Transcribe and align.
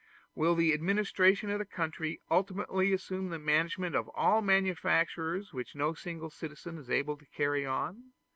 Will 0.33 0.55
the 0.55 0.73
administration 0.73 1.51
of 1.51 1.59
the 1.59 1.63
country 1.65 2.21
ultimately 2.31 2.91
assume 2.91 3.29
the 3.29 3.37
management 3.37 3.95
of 3.95 4.07
all 4.15 4.41
the 4.41 4.47
manufacturers, 4.47 5.53
which 5.53 5.75
no 5.75 5.93
single 5.93 6.31
citizen 6.31 6.79
is 6.79 6.89
able 6.89 7.17
to 7.17 7.25
carry 7.27 7.67
on? 7.67 8.09